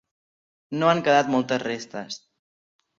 No 0.79 0.89
han 0.93 1.05
quedat 1.09 1.31
moltes 1.37 1.65
restes. 1.69 2.21